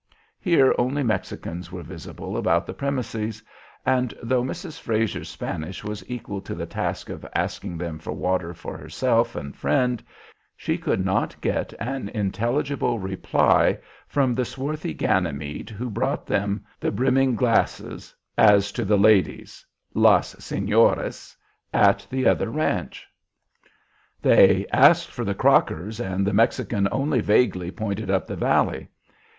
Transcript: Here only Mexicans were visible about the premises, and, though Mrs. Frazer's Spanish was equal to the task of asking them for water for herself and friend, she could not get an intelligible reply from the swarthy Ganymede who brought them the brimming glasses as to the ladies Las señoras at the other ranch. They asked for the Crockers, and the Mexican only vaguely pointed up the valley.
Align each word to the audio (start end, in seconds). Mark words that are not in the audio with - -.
Here 0.39 0.73
only 0.79 1.03
Mexicans 1.03 1.71
were 1.71 1.83
visible 1.83 2.35
about 2.35 2.65
the 2.65 2.73
premises, 2.73 3.43
and, 3.85 4.15
though 4.23 4.41
Mrs. 4.41 4.79
Frazer's 4.81 5.29
Spanish 5.29 5.83
was 5.83 6.03
equal 6.09 6.41
to 6.41 6.55
the 6.55 6.65
task 6.65 7.11
of 7.11 7.23
asking 7.35 7.77
them 7.77 7.99
for 7.99 8.11
water 8.11 8.51
for 8.55 8.75
herself 8.79 9.35
and 9.35 9.55
friend, 9.55 10.03
she 10.57 10.75
could 10.79 11.05
not 11.05 11.39
get 11.39 11.71
an 11.79 12.09
intelligible 12.15 12.97
reply 12.97 13.77
from 14.07 14.33
the 14.33 14.43
swarthy 14.43 14.91
Ganymede 14.95 15.69
who 15.69 15.87
brought 15.87 16.25
them 16.25 16.65
the 16.79 16.89
brimming 16.89 17.35
glasses 17.35 18.15
as 18.39 18.71
to 18.71 18.83
the 18.83 18.97
ladies 18.97 19.63
Las 19.93 20.33
señoras 20.37 21.35
at 21.71 22.07
the 22.09 22.25
other 22.27 22.49
ranch. 22.49 23.07
They 24.19 24.65
asked 24.73 25.11
for 25.11 25.23
the 25.23 25.35
Crockers, 25.35 25.99
and 25.99 26.25
the 26.25 26.33
Mexican 26.33 26.87
only 26.91 27.21
vaguely 27.21 27.69
pointed 27.69 28.09
up 28.09 28.25
the 28.25 28.35
valley. 28.35 28.87